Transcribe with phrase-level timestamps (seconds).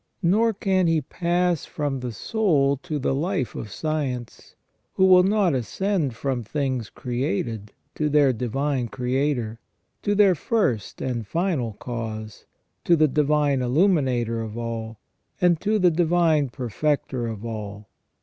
[0.23, 4.55] Nor can he pass from the soul to the life of science,
[4.93, 9.59] who will not ascend from things created to their Divine Creator,
[10.01, 12.47] to their first and final cause,
[12.83, 14.97] to the Divine Illuminator of all,
[15.39, 17.87] and to the Divine Perfecter of all.